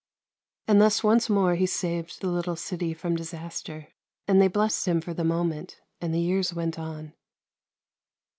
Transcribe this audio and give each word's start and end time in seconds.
And 0.67 0.81
thus 0.81 1.03
once 1.03 1.29
more 1.29 1.53
he 1.53 1.67
saved 1.67 2.21
the 2.21 2.27
little 2.27 2.55
city 2.55 2.91
from 2.91 3.15
disaster, 3.15 3.89
and 4.27 4.41
they 4.41 4.47
blessed 4.47 4.87
him 4.87 4.99
for 4.99 5.13
the 5.13 5.23
moment; 5.23 5.79
and 6.01 6.11
the 6.11 6.19
years 6.19 6.55
went 6.55 6.79
on. 6.79 7.13